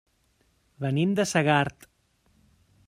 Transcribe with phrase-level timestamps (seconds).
[0.85, 1.89] Venim de Segart.